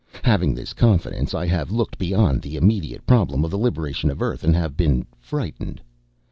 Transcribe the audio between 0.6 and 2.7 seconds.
confidence, I have looked beyond the